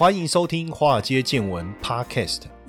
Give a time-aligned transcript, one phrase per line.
[0.00, 2.44] 欢迎收听《华尔街见闻》Podcast。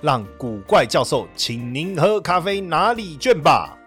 [0.00, 3.77] 让古怪教授请您喝咖啡拿礼券吧。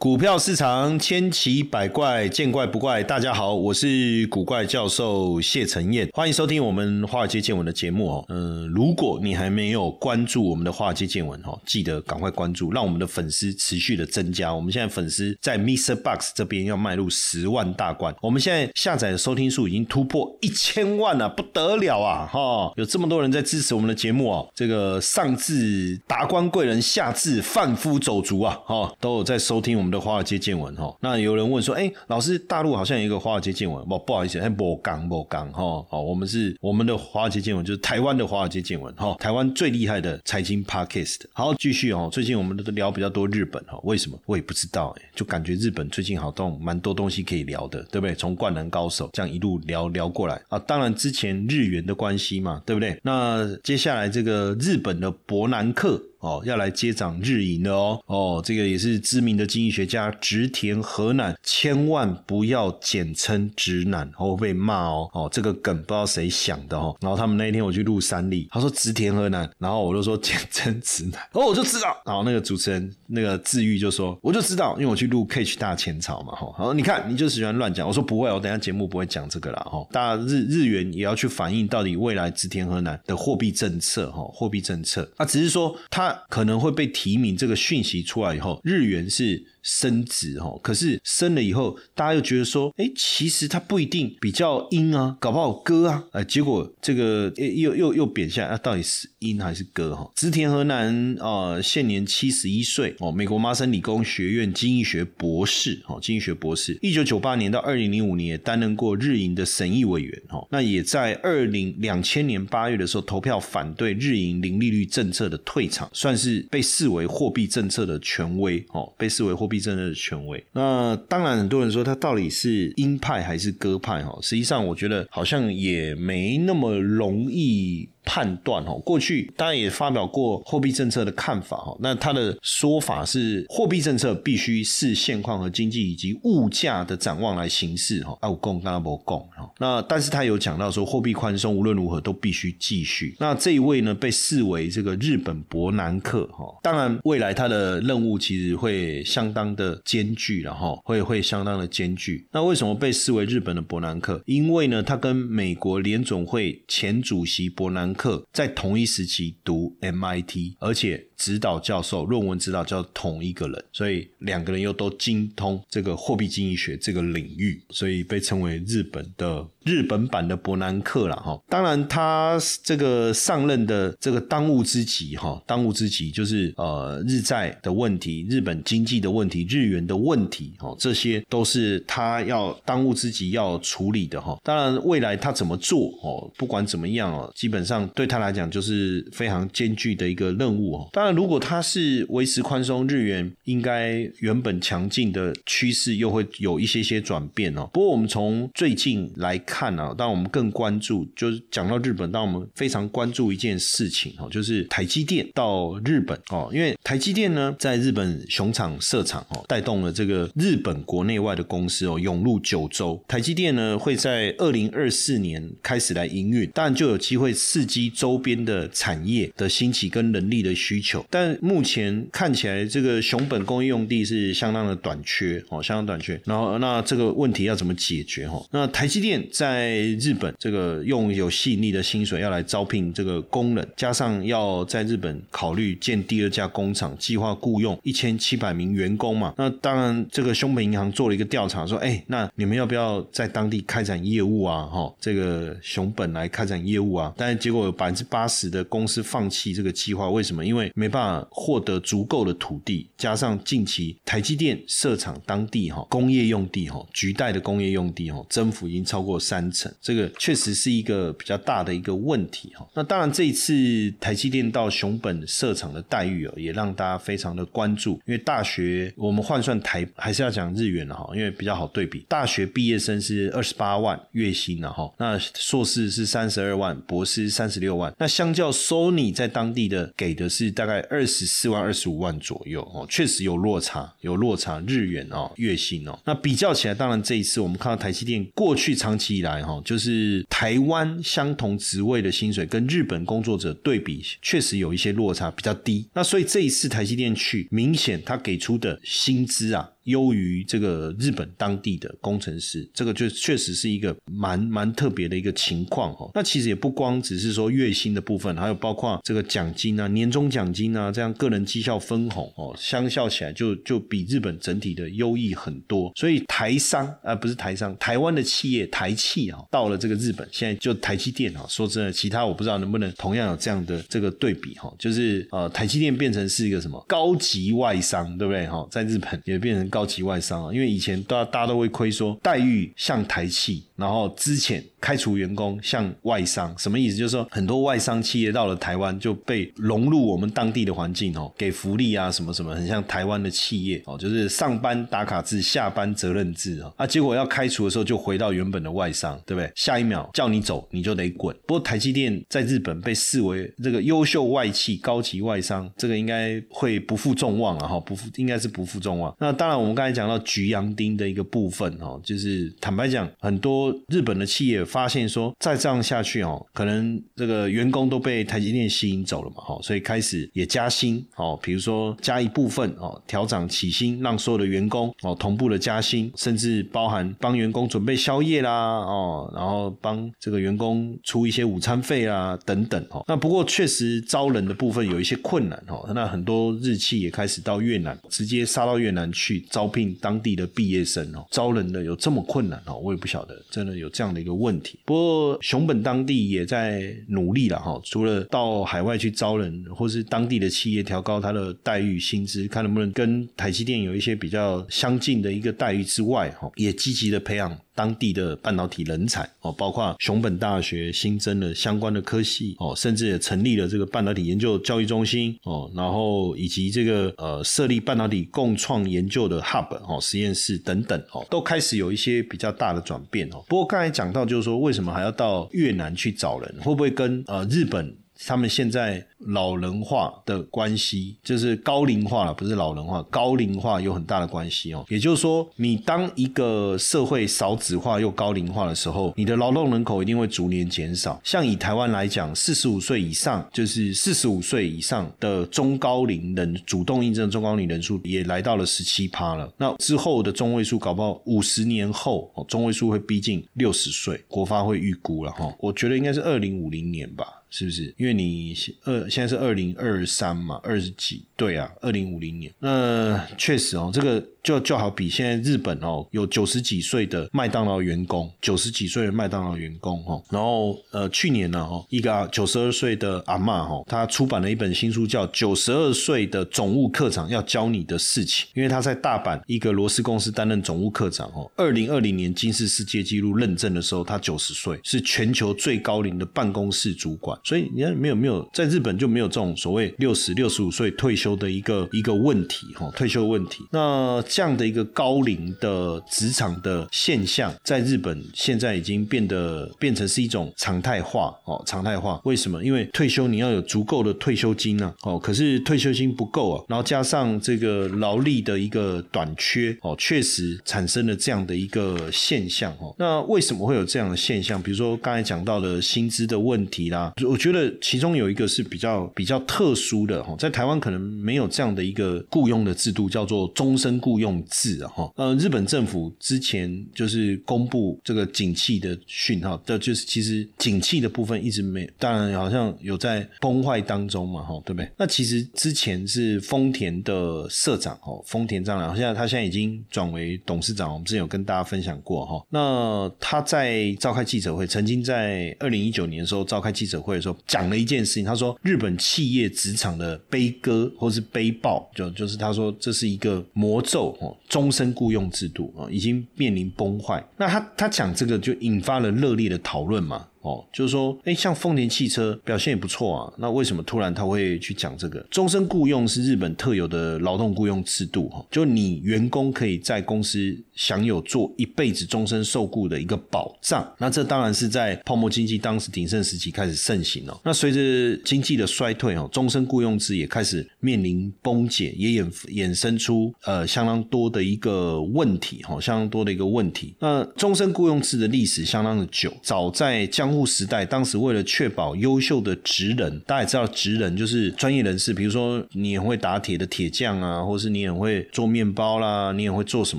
[0.00, 3.02] 股票市场千奇百怪，见怪不怪。
[3.02, 8.24] 大家好，我是古怪教授谢承彦，欢迎收听我们华尔街见闻的节目哦。
[8.28, 14.54] 嗯，如果你还没有关注我们的华尔街见闻哦，记得赶快关注，让我们的粉丝持续的增加。
[14.54, 15.96] 我们现在粉丝在 Mr.
[15.96, 22.24] Box 这边要迈入十万大关，我们现在下载的收听数已经突破一千万了，不得了啊！
[22.32, 29.87] 哈，有这么多人在支持我们的节目哦，这个上至达官贵人，下至贩夫走卒啊，哈，都有在收听我们。
[29.90, 41.20] 的华尔街见闻哈，那有人问说，哎，老师，大陆好像有一个华尔街见闻，不不好意思，哎，不刚不刚哈，好，我们是我们的华尔街见闻，就是台湾的华尔街见闻哈，台湾最厉害的财经 podcast。
[41.32, 44.18] 好，继续哦，最近我们都聊比较多日本哈，为什么？
[44.26, 48.14] 我也不知道哎，就感觉日本最近好动蛮多东西可以聊的，对不对？
[48.14, 52.98] 从灌篮高手这样一路聊聊过来啊，当然之前日元的关系嘛，对不对？
[53.02, 56.02] 那接下来这个日本的伯南克。
[56.20, 86.07] 哦，要来接掌日营的哦，哦，这个也是知名的经济学家直田河南，千万不要简称直男，哦被骂哦，哦，这个梗不知道谁想的哦，然后他们那一天我去录三例，他说直田河南，然后我就说简称直男，哦，我就知道，然后那个主持人那个治愈就说，我就知道，因为我去录 Catch 大前朝嘛，哈，好，你看你就喜欢乱讲，我说不会，我等下节目不会讲这个了，哈，大日日元也要去反映到底未来直田河南的货币政策，哈，货币政策，啊，只是说他。
[86.28, 89.57] 可能会被提名，这个讯息出来以后，日元是。
[89.62, 100.10] 升值哈，可是升了以后，大家又觉得说，哎，其实它不一定比较阴啊，搞不好割啊，哎，结果这个又又又贬下来，到底是阴还是割哈？
[100.14, 119.58] 织田河南啊，现年七十一岁哦，美国麻省理工学院经济学博士哦，经济学博士，一九九八年到二零零五年也担任过日银的审议委员哦，那也在二零两千年八月的时候投票反对日银零利率政策的退场，算是被视为货币政策的权威哦，被视为货币。
[119.58, 127.88] 真的权威，那当然很多人说他到底是鹰派还是鸽派哈，实际上我觉得好像也没那么容易。
[128.04, 131.76] 判断哈，过去当然也发表过货币政策的看法哈。
[131.80, 138.16] 那他的说法是，货币政策必须视现况和经济以及物价的展望来行事哈。
[138.20, 139.50] 啊，我共刚刚不共哈。
[139.58, 143.14] 那但是他有讲到说，货币宽松无论如何都必须继续。
[143.18, 146.46] 那这一位呢，被视为这个日本伯南克哈。
[146.62, 152.26] 当然，未来他的任务其实会相当的艰巨然后会会相当的艰巨。
[152.32, 154.22] 那为什么被视为日本的伯南克？
[154.24, 157.87] 因为呢，他跟美国联总会前主席伯南。
[157.94, 169.46] 课在同一时期读 MIT，而且指导教授论文指导教同一个人，所以两个人又都精通这个货币经济学这个领域，所以被称为日本的。
[169.64, 184.38] 日本版的伯南克了哈，当然他这个上任的这个当务之急哈，当务之急就是呃日债的问题、日本经济的问题、日元的问题哈，这些都是他要当务之急要处理的哈。
[184.42, 190.88] 当然未来他怎么做哦，不管怎么样哦，基本上对他来讲就是非常艰巨的一个任务哦。
[190.92, 197.68] 当然如果他是维持宽松，日元应该原本强劲的趋势又会有一些些转变哦。
[197.70, 199.58] 不过我们从最近来看。
[199.58, 213.02] 看啊，但我们更关注，就是讲到日本，当我们非常关注一件事情哦，就是台积电到日本哦，因为台积电呢在日本熊厂设厂哦，带动了这个日本国内外的公司哦涌入九州。
[213.08, 221.04] 台积电呢会在二零二四年开始来营运，当然就有机会刺激周边的产业的兴起跟人力的需求。
[221.10, 226.18] 但目前看起来，这个熊本工业用地是相当的短缺哦，相当短缺。
[226.24, 228.42] 然后那这个问题要怎么解决哈？
[228.50, 239.34] 那台积电在日本，这个用有吸引力的薪水要来招聘这个工人，加上要在日本考虑建第二家工厂，计划雇佣一千七百名员工嘛。
[239.36, 244.62] 那当然，这个熊本银行做了一个调查，说，哎，那你们要不要在当地开展业务啊？
[244.66, 247.12] 哈，这个熊本来开展业务啊？
[247.16, 250.44] 但结果果有百分之八十的公司放弃这个计划，为什么？
[250.44, 262.66] 因为没办法获得足够的土地，加上近期台积电设厂当地哈工业用地哈，局带的工业用地哈增幅已经超过三成，这个确实是一个比较大的一个问题哈。
[262.74, 272.04] 那当然这一次台积电到熊本设厂的待遇哦，也让大家非常的关注，因为大学我们换算台还是要讲日元的哈，因为比较好对比。
[272.08, 277.94] 大学毕业生是二十八万月薪了哈，那硕士是三十二万，博士三十六万。
[277.98, 285.98] 那相较 Sony 在当地的给的是大概二十四万、二十五万左右哦，确实有落差，有落差日元哦，月薪哦。
[286.04, 295.88] 那比较起来，当然这一次我们看到台积电过去长期以来哈，就是台湾相同职位的薪水跟日本工作者对比，确实有一些落差比较低。
[295.94, 299.70] 那所以这一次台积电去，明显他给出的薪资啊。
[299.88, 306.10] 优于这个日本当地的工程师，这个就确实是一个蛮蛮特别的一个情况哦。
[306.14, 315.90] 那其实也不光只是说月薪的部分，还有包括这个奖金啊、年终奖金啊，这样个人绩效分红哦，相较起来就就比日本整体的优异很多。
[315.96, 328.66] 所以台商啊，不是台商，台湾的企业台企啊，到了这个日本，现在就台积电啊，说真的，其他我不知道能不能同样有这样的这个对比哈，就是呃，台积电变成是一个什么高级外商，对不对哈？
[328.70, 329.77] 在日本也变成高。
[329.78, 336.96] 高级外商啊，因为以前大大家都会亏说待遇像台气，然后之前开除员工像外商，什么意思？
[336.96, 349.48] 就是说很多外商企业到了台湾就被融入我们当地的环境哦，给福利啊什么什么，很像台湾的企业哦，就是上班打卡制，下班责任制啊，啊，结果要开除的时候就回到原本的外商，对不对？
[349.54, 351.34] 下一秒叫你走你就得滚。
[351.46, 359.14] 不过台积电在日本被视为这个优秀外企、高级外商，这个应该会不负众望啊，哈，不负应该是不负众望。
[359.20, 359.68] 那当然我。
[359.68, 383.02] 们刚才讲到菊阳丁的一个部分哦，就是坦白讲，很多日本的企业发现说，再这样下去哦，可能这个员工都被台积电吸引走了嘛，哈，所以开始也加薪哦，比如说加一部分哦，调涨起薪，让所有的员工哦同步的加薪，甚至包含帮员工准备宵夜啦哦，然后帮这个员工出一些午餐费啊等等哦。
[383.08, 389.38] 那不过确实招人的部分有一些困难哦，那很多日企也开始到越南，直接杀到越南去。
[389.50, 394.78] 招聘当地的毕业生哦，招人的有这么困难哦，我也不晓得，真的有这样的一个问题。
[394.84, 407.56] 不过熊本当地也在努力了哈，除了到海外去招人，或是当地的企业调高他的待遇薪资，看能不能跟台积电有一些比较相近的一个待遇之外哈，也积极的培养。
[407.78, 423.44] 当地的半导体人才哦，包括熊本大学新增了相关的科系哦，甚至也成立了这个半导体研究教育中心哦，然后以及这个呃设立半导体共创研究的 hub 哦实验室等等哦，都开始有一些比较大的转变哦。
[423.46, 426.54] 不过刚才讲到就是，说为什么还要到越南去找人？
[426.62, 427.96] 会不会跟呃日本？
[428.26, 434.84] 他们现在老人化的关系，就是高龄化了，不是老人化，高龄化有很大的关系哦。
[434.88, 441.20] 也就是说，你当一个社会少子化又高龄化的时候，你的劳动人口一定会逐年减少。
[441.24, 449.52] 像以台湾来讲，四十五岁以上，就是四十五岁以上的中高龄人主动应征中高龄人数也来到了十七趴了。
[449.56, 455.52] 那之后的中位数搞不好五十年后，中位数会逼近六十岁，国发会预估了哈。
[455.58, 457.26] 我觉得应该是二零五零年吧。
[457.50, 457.94] 是不是？
[457.96, 458.54] 因为你
[458.84, 464.24] 二现在是二零二三嘛，二十几，对啊，二零五零年，那确实哦，这个。
[464.48, 493.66] 就就好比现在日本哦，有九十几岁的麦当劳员工，九十几岁的麦当劳员工哦，然后呃去年呢哦，一个九十二岁的阿妈哦，她出版了一本新书，叫《九十二岁的总务课长要教你的事情》，因为他在大阪一个螺丝公司担任总务课长哦，二零二零年金氏世界纪录认证的时候，他九十岁，是全球最高龄的办公室主管，所以你看没有没有在日本就没有这种所谓六十六十五岁退休的一个一个问题哈，退休问题。
[493.70, 494.24] 那。
[494.38, 502.20] 这样的一个高龄的职场的现象，在日本现在已经变得变成是一种常态化哦，常态化。
[502.22, 502.62] 为什么？
[502.62, 512.94] 因为退休你要有足够的退休金呢哦，可是退休金不够啊，然后加上这个劳力的一个短缺哦，确实产生了这样的一个现象哦。
[512.96, 514.62] 那为什么会有这样的现象？
[514.62, 524.27] 比如说刚才讲到的薪资的问题啦，我觉得其中有一个是比较比较特殊的哈，在台湾可能没有这样的一个雇佣的制度，叫做终身雇佣。
[524.28, 525.12] 用制啊哈。
[525.16, 534.90] 呃，日本政府之前就是公布这个景气的讯号，这就是其实景气的部分一直没，当然好像有在崩坏当中嘛哈，对不对？
[534.96, 542.46] 那其实之前是丰田的社长哦，丰田章男，现在他现在已经转为董事长，我们之前有跟大家分享过哈。
[542.50, 557.24] 那他在召开记者会，曾经在二零一九年的时候召开记者会的时候，讲了一件事情，他说日本企业职场的悲歌或是悲报，就就是他说这是一个魔咒哦，终身雇佣制度啊，已经面临崩坏。
[557.36, 560.26] 那他他讲这个就引发了热烈的讨论嘛。
[560.48, 568.28] 哦，就是说，哎，像丰田汽车表现也不错啊，那为什么突然他会去讲这个终身雇佣是日本特有的劳动雇佣制度？
[568.28, 573.92] 哈，就你员工可以在公司享有做一辈子终身受雇的一个保障。
[573.98, 577.40] 那这当然是在泡沫经济当时鼎盛时期开始盛行哦。
[577.44, 586.94] 那随着经济的衰退哦，终身雇佣制也开始面临崩解，也衍衍生出呃相当多的一个问题哈，相当多的一个问题。
[587.00, 599.98] 那终身雇佣制的历史相当的久，早在江江户时代，当时为了确保优秀的职人，大家也知道，职人就是专业人士，比如说你很会打铁的铁匠啊，或是你很会做面包啦，你也会做什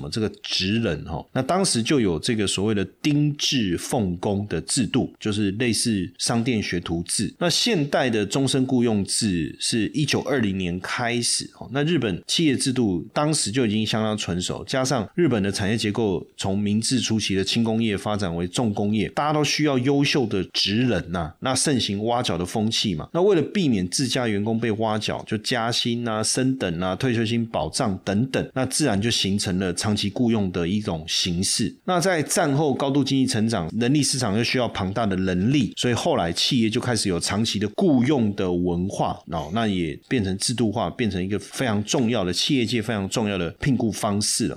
[0.00, 0.08] 么？
[0.08, 7.34] 这个职人哈，那当时就有这个所谓的丁制奉公的制度，就是类似商店学徒制。
[7.38, 20.20] 那现代的终身雇佣制是一九二零年开始哦，那日本企业制度当时就已经相当成熟，加上日本的产业结构从明治初期的轻工业发展为重工业，大家都需要优秀。
[20.30, 23.06] 的职人呐，那盛行挖角的风气嘛。
[23.12, 31.76] 那为了避免自家员工被挖角，就加薪啊、升等啊、退休金保障等等，那自然就形成了长期雇佣的一种形式。
[31.84, 44.56] 那在战后高度经济成长，人力市场又需要庞大的人力，所以后来企业就开始有长期的雇佣的文化哦，那也变成制度化，变成一个非常重要的企业界非常重要的聘雇方式了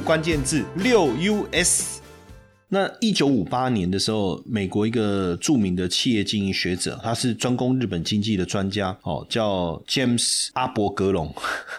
[0.00, 1.99] 关键字六 US。
[2.72, 11.34] 那一九五八年的时候，美国一个著名的企业经营学者，他是专攻日本经济的专家，哦，叫 James 阿伯格隆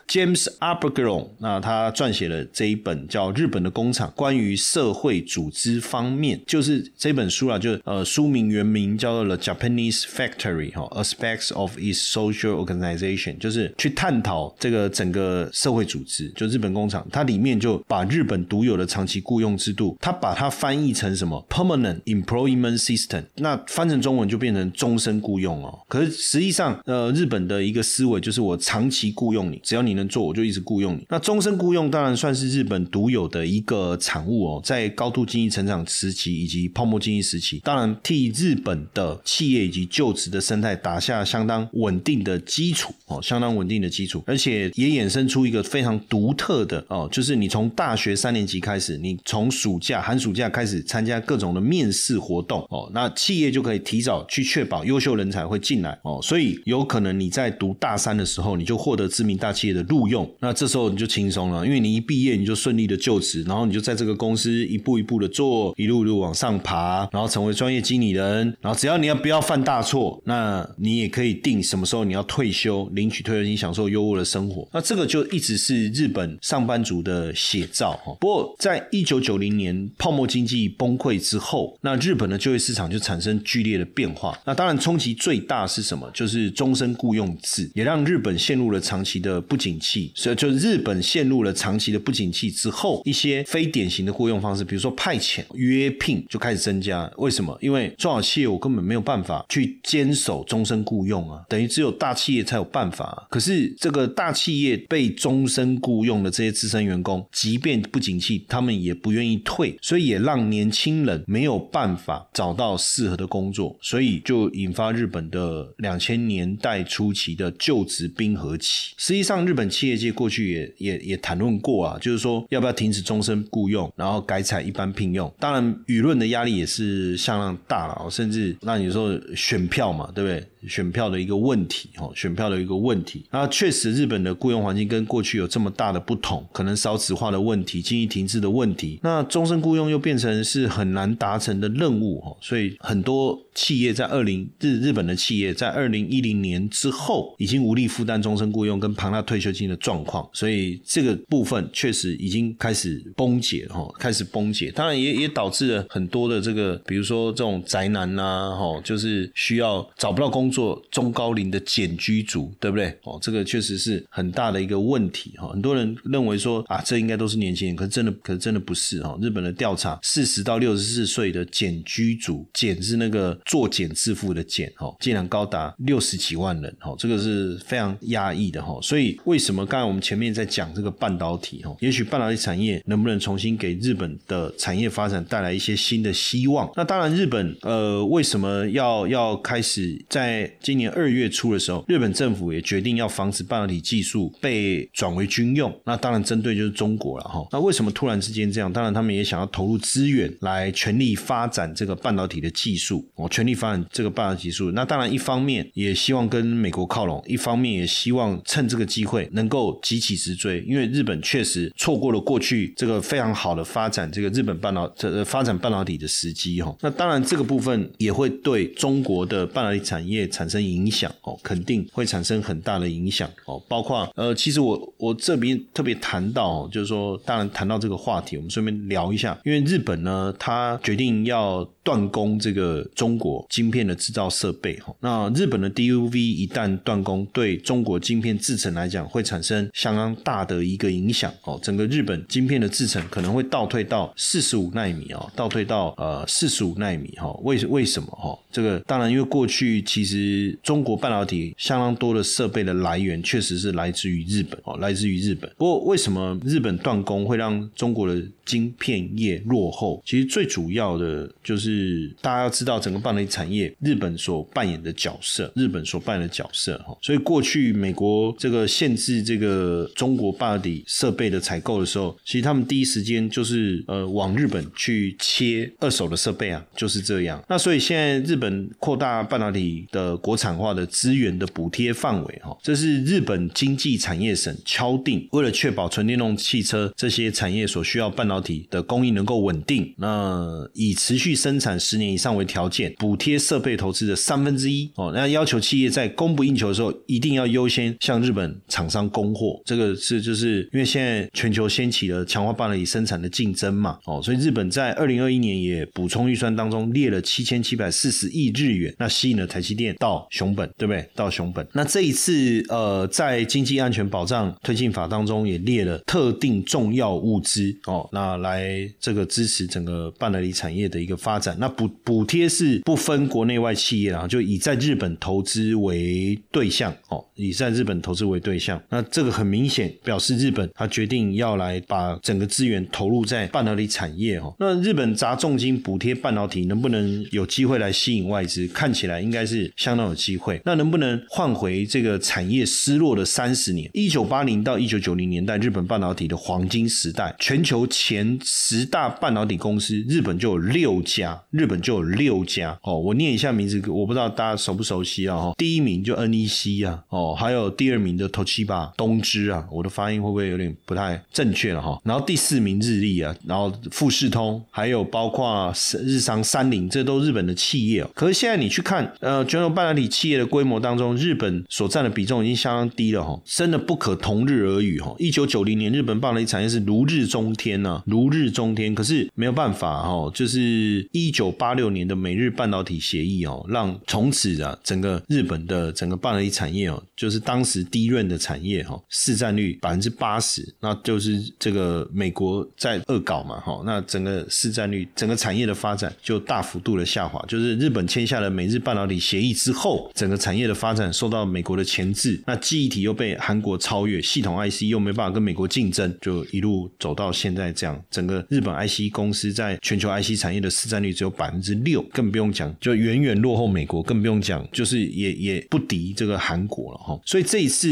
[0.07, 1.33] ，James 阿伯格隆。
[1.39, 20.91] 那他撰写了这一本叫《日本的工厂》，关于社会组织方面，就是这本书啊，就呃书名原名叫做《The Japanese Factory》哈，Aspects of its Social Organization，就是去探讨这个整个社会组织，就日本工厂，它里面就把日本独有的长期雇佣制度，他把它翻译译。
[21.01, 23.23] 成什么 permanent employment system？
[23.37, 25.79] 那翻成中文就变成终身雇佣哦。
[25.87, 31.05] 可是实际上，呃，日本的一个思维就是我长期雇佣你，只要你能做，我就一直雇佣你。
[31.09, 34.61] 那终身雇佣当然算是日本独有的一个产物哦。
[34.63, 50.70] 在高度经济成长时期以及泡沫经济时期，当然替日本的企业以及就职的生态打下相当稳定的基础哦，相当稳定的基础，而且也衍生出一个非常独特的哦，就是你从大学三年级开始，你从暑假寒暑假开始。
[50.83, 74.67] 参加各种的面试活动哦，那企业就可以提早去确保优秀人才会进来哦，所以有可能你在读大三的时候，你就获得知名大企业的录用，那这时候你就轻松了，因为你一毕业你就顺利的就职，然后你就在这个公司一步一步的做，一路路往上爬，然后成为专业经理人，然后只要你要不要犯大错，那你也可以定什么时候你要退休，领取退休金，享受优渥的生活。
[74.71, 78.15] 那这个就一直是日本上班族的写照哈。
[78.19, 80.60] 不过在一九九零年泡沫经济。
[80.69, 84.37] 崩溃之后，那日本的就业市场就产生剧烈的变化。
[84.45, 86.09] 那当然冲击最大是什么？
[86.13, 90.11] 就是终身雇佣制，也让日本陷入了长期的不景气。
[90.15, 97.11] 所以，就日本陷入了长期的不景气之后，一些非典型的雇佣方式，比如说派遣、约聘，就开始增加。
[97.17, 97.57] 为什么？
[97.61, 103.27] 因为中小企业我根本没有办法去坚守终身雇佣啊，等于只有大企业才有办法。
[103.29, 118.93] 可是这个大企业被终身雇佣的这些资深员工，即便不景气，他们也不愿意退，所以也让年轻人没有办法找到适合的工作，所以就引发日本的两千年代初期的就职冰河期。
[118.97, 125.33] 实际上，日本企业界过去也也也谈论过啊，就是说要不要停止终身雇佣，然后改采一般聘用。
[125.39, 130.45] 当然，舆论的压力也是相当大了，甚至那你说选票嘛，对不对？
[130.67, 133.25] 选票的一个问题，哦，选票的一个问题。
[133.31, 138.99] 那确实，日本的雇佣环境跟过去有这么大的不同，可能少子化的问题、经济停滞的问题。
[139.01, 154.71] 那终身雇佣又变成是很难达成的任务，哦，所以很多企业在二零日日本的企业在二零一零年之后，已经无力负担终身雇佣跟庞大退休金的状况，所以这个部分确实已经开始崩解，哈，开始崩解。
[154.71, 160.51] 当然，也也导致了很多的这个，比如说这种宅男呐，哈，就是需要找不到工。
[160.51, 162.93] 作中高龄的简居族，对不对？
[163.03, 165.47] 哦，这个确实是很大的一个问题哈。
[165.47, 169.17] 很多人认为说啊，这应该都是年轻人，可是真的，可是真的不是哈。
[169.21, 178.79] 日本的调查，四十到六十四岁的简居族，简是那个作茧自缚的茧哈，竟然高达六十几万人哈，这个是非常压抑的哈。
[178.81, 181.75] 所以为什么刚才我们前面在讲这个半导体哈？
[181.79, 186.71] 也许半导体产业能不能重新给日本的产业发展带来一些新的希望？
[186.75, 195.73] 那当然，日本呃，为什么要要开始在今年二月初的时候，日本政府也决定要防止半导体技术被转为军用。
[195.85, 197.45] 那当然针对就是中国了哈。
[197.51, 198.71] 那为什么突然之间这样？
[198.71, 200.07] 当然他们也想要投入资
[200.41, 204.71] 来全力发展这个半导体的技术，哦，全力发展这个半导体技术。
[204.71, 210.61] 那当然一方面也希望跟美国靠拢，一方面也希望趁这个机会能够急起直追。
[210.61, 216.75] 因为日本确实错过了过去这个非常好的发展这个日本半导这发展半导体的时机哈。
[216.81, 220.21] 那当然这个部分也会对中国的半导体产业。
[220.31, 223.61] 产生影响哦，肯定会产生很大的影响哦。
[223.67, 231.67] 包括呃，其实我我这边特别谈到，就是说，当然谈到这个话题，我们顺便聊一下，因为日本呢，他决定要。
[231.83, 241.59] 断供这个中国晶片的制造设备哈，那日本的 DUV 一旦断供，对中国晶片制程来讲会产生相当大的一个影响哦。
[241.63, 247.31] 整个日本晶片的制程可能会倒退到四十五纳米哦，倒退到呃四十五纳米哈。
[247.41, 248.37] 为为什么哈？
[248.51, 255.51] 这个当然因为过去其实中国半导体相当多的设备的来源确实是来自于日本哦，来自于日本。
[255.57, 259.99] 不过为什么日本断供会让中国的晶片业落后？
[260.05, 261.70] 其实最主要的就是。
[261.71, 266.97] 是大家要知道整个半导体产业日本所扮演的角色，日本所扮演的角色哈。
[267.01, 277.43] 所以过去美国这个限制这个中国半导体设备的采购的时候，其实他们第一时间就是呃往日本去切二手的设备啊，就是这样。
[277.47, 295.11] 那所以现在日本扩大半导体的国产化的资源的补贴范围哈，这是日本经济产业省敲定，为了确保纯电动汽车这些产业所需要半导体的供应能够稳定，那以持续生产十年以上为条件，补贴设备投资的三分之一哦。
[295.13, 299.61] 那要求企业在供不应求的时候，一定要优先向日本厂商供货。
[299.65, 311.07] 这个是就是因为现在全球掀起了强化半导体生产的竞争嘛哦，所以日本在二零二一年也补充预算当中列了七千七百四十亿日元，那吸引了台积电到熊本，对不对？
[311.13, 311.65] 到熊本。
[311.73, 321.50] 那这一次呃，在经济安全保障推进法当中也列了特定重要物资哦，那来这个支持整个半导体产业的一个发展。
[321.59, 328.81] 那补补贴是不分国内外企业啊，就以在日本投资为对象哦，以在日本投资为对象。
[328.89, 334.53] 那这个很明显表示日本他决定要来把整个资源投入在半导体产业哦。
[334.59, 338.67] 那日本砸重金补贴半导体，能不能有机会来吸引外资？
[338.67, 340.61] 看起来应该是相当有机会。
[340.65, 343.89] 那能不能换回这个产业失落的三十年？
[343.93, 351.40] 一九八零到一九九零年代，日本半导体的黄金时代，全球前十大半导体公司，日本就有六家。
[351.49, 355.53] 日本就有六家哦，我念一下名字，我不知道大家熟不熟悉啊哈。
[355.57, 361.99] 第一名就 NEC 啊，哦，还有第二名的 Toshiba 东芝啊，我的发音会不会有点不太正确了哈？
[362.03, 365.73] 然后第四名日立啊，然后富士通，还有包括
[366.03, 368.09] 日商三菱，这都日本的企业哦。
[368.13, 375.15] 可是现在你去看，呃，全球半导体企业的规模当中，日本所占的比重已经相当低了哈，真的不可同日而语哈。
[375.17, 378.93] 一九九零年，日本半导体产业是如日中天呐，如日中天。
[378.93, 381.30] 可是没有办法哈，就是一。
[381.31, 397.41] 一九八六年的美日半导体协议哦，让从此啊，整个日本的整个半导体产业哦，就是当时低润的产业哈，市占率百分之八十，那就是这个美国在恶搞嘛哈，那整个市占率、整个产业的发展就大幅度的下滑。
[397.47, 407.97] 就是日本签下了美日半导体协议之后，整个产业的发展受到美国的钳制，那记忆体又被韩国超越，系统 IC 又没办法跟美国竞争，就一路走到现在这样。
[408.11, 417.19] 整个日本 IC 公司在全球 IC 产业的市占率有百分之六，更不用讲，就远远落后美国，更不用讲，就是也也不敌这个韩国了哈。
[417.25, 417.87] 所以这一次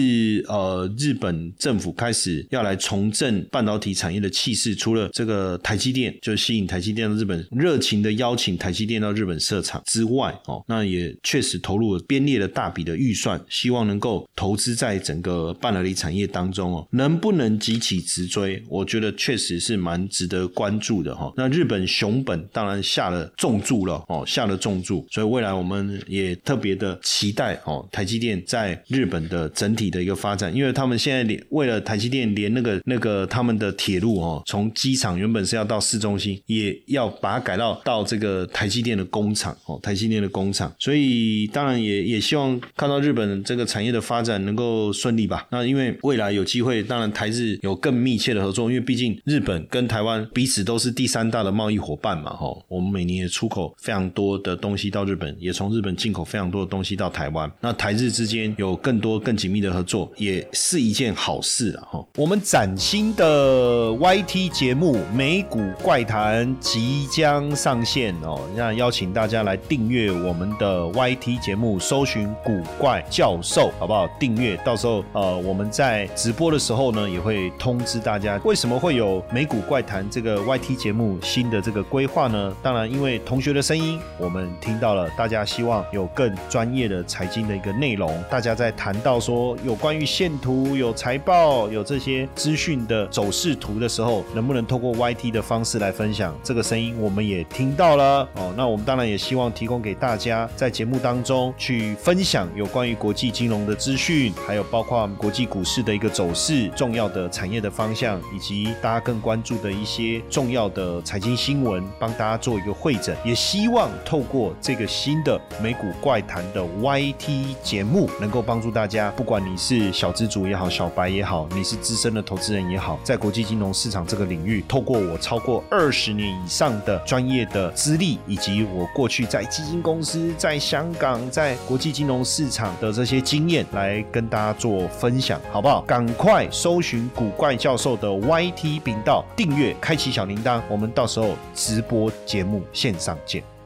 [0.47, 18.61] 呃，日本政府开始要来重振半导体产业的气势，除了这个台积电，就吸引台积电到日本，热情的邀请台积电到日本设厂之外，哦，那也确实投入了编列了大笔的预算，希望能够投资在整个半导体产业当中哦，能不能急起直追？
[18.67, 21.33] 我觉得确实是蛮值得关注的哈。
[21.35, 45.47] 那日本熊本当然下了重注了哦，下了重注，所以未来我们也特别的期待哦，台积电在日本的整体的一个发展，因为他们现在连为了台积电连那个那个他们的铁路哦，从机场原本是要到市中心，也要把它改到到这个台积电的工厂哦，台积电的工厂，所以当然也也希望看到日本这个产业的发展能够顺利吧。
[45.51, 57.51] 那因为未来有机会，当然台日有更密切的合作，因为毕竟日本跟台湾彼此都是第三大的贸易伙伴嘛，哈，我们每你也出口非常多的东西到日本，也从日本进口非常多的东西到台湾。
[57.59, 62.05] 那台日之间有更多更紧密的合作，也是一件好事了，哈。
[62.15, 74.07] 我们崭新的 YT 节目《美股怪谈》即将上线哦，那邀请大家来订阅我们的 YT 节目，搜寻“古怪教授”，好不好？
[74.19, 78.39] 订阅，到时候呃，我们在直播的时候呢，也会通知大家。
[78.43, 82.53] 为什么会有《美股怪谈》这个 YT 节目新的这个规划呢？
[82.61, 88.11] 当然，因为同学的声音，我们听到了，大家希望有更专业的财经的一个内容。
[88.29, 96.35] 大家在谈到说有关于线图、有财报、有这些资讯的走势图的时候，能不能透过 YT 的方式来分享？
[96.43, 98.53] 这个声音我们也听到了哦。
[98.57, 113.15] 那我们当然也希望提供给大家，在节目当中去分享有关于国际金融的资讯，还有包括国际股市的一个走势、重要的产业的方向，以及大家更关注的一些重要的财经新闻，帮大家做一个会诊。
[113.23, 135.81] 也希望透过这个新的美股怪谈的 YT 节目，能够帮助大家，不管你是小资主也好，小白也好，你是资深的投资人也好，在国际金融市场这个领域，透过我超过二十年以上的专业的资历，以及我过去在基金公司、在香港、在国际金融市场的这些经验，来跟大家做分享，好不好？
[135.81, 143.58] 赶快搜寻古怪教授的 YT 频道，订阅，开启小铃铛，我们到时候直播节目线上见。